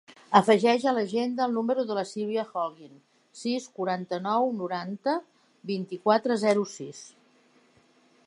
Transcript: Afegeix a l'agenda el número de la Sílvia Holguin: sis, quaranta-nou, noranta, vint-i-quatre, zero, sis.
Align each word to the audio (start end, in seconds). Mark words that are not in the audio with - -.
Afegeix 0.37 0.85
a 0.91 0.91
l'agenda 0.97 1.43
el 1.43 1.51
número 1.57 1.83
de 1.89 1.97
la 1.97 2.03
Sílvia 2.11 2.45
Holguin: 2.61 2.95
sis, 3.43 3.67
quaranta-nou, 3.77 4.49
noranta, 4.61 5.15
vint-i-quatre, 5.73 6.39
zero, 6.45 6.67
sis. 6.75 7.03